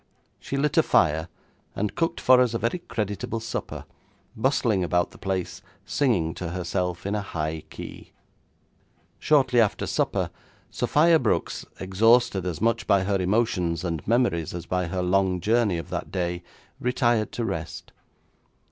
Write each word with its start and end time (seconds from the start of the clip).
She 0.39 0.57
lit 0.57 0.79
a 0.79 0.81
fire, 0.81 1.27
and 1.75 1.93
cooked 1.93 2.19
for 2.19 2.41
us 2.41 2.55
a 2.55 2.57
very 2.57 2.79
creditable 2.79 3.39
supper, 3.39 3.85
bustling 4.35 4.83
about 4.83 5.11
the 5.11 5.19
place, 5.19 5.61
singing 5.85 6.33
to 6.33 6.49
herself 6.49 7.05
in 7.05 7.13
a 7.13 7.21
high 7.21 7.61
key. 7.69 8.11
Shortly 9.19 9.61
after 9.61 9.85
supper 9.85 10.31
Sophia 10.71 11.19
Brooks, 11.19 11.67
exhausted 11.79 12.47
as 12.47 12.59
much 12.59 12.87
by 12.87 13.03
her 13.03 13.21
emotions 13.21 13.83
and 13.83 14.01
memories 14.07 14.55
as 14.55 14.65
by 14.65 14.87
her 14.87 15.03
long 15.03 15.39
journey 15.39 15.77
of 15.77 15.91
that 15.91 16.11
day, 16.11 16.41
retired 16.79 17.31
to 17.33 17.45
rest. 17.45 17.91